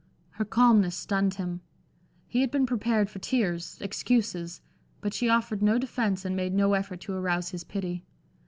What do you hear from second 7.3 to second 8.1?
his pity.